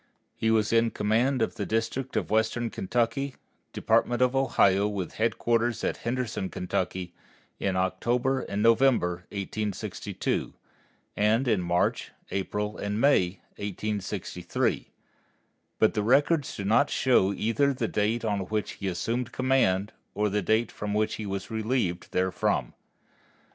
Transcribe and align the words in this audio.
He 0.35 0.49
was 0.49 0.73
in 0.73 0.89
command 0.89 1.43
of 1.43 1.53
the 1.57 1.65
District 1.67 2.15
of 2.15 2.31
Western 2.31 2.71
Kentucky, 2.71 3.35
Department 3.71 4.19
of 4.19 4.35
Ohio, 4.35 4.87
with 4.87 5.13
headquarters 5.21 5.83
at 5.83 5.97
Henderson, 5.97 6.49
Kentucky, 6.49 7.13
in 7.59 7.75
October 7.75 8.39
and 8.39 8.63
November, 8.63 9.27
1862, 9.29 10.55
and 11.15 11.47
in 11.47 11.61
March, 11.61 12.11
April, 12.31 12.77
and 12.79 12.99
May, 12.99 13.41
1863, 13.57 14.89
but 15.77 15.93
the 15.93 16.01
records 16.01 16.57
do 16.57 16.65
not 16.65 16.89
show 16.89 17.31
either 17.31 17.71
the 17.71 17.87
date 17.87 18.25
on 18.25 18.39
which 18.47 18.71
he 18.71 18.87
assumed 18.87 19.31
command 19.31 19.91
or 20.15 20.29
the 20.31 20.41
date 20.41 20.73
on 20.81 20.95
which 20.95 21.17
he 21.21 21.27
was 21.27 21.51
relieved 21.51 22.05
therefrom. 22.11 22.73